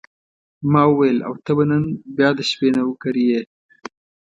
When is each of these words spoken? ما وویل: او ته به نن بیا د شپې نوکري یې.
ما 0.71 0.81
وویل: 0.89 1.17
او 1.27 1.33
ته 1.45 1.51
به 1.57 1.63
نن 1.69 1.83
بیا 2.17 2.29
د 2.37 2.39
شپې 2.49 2.69
نوکري 2.75 3.23
یې. 3.31 3.41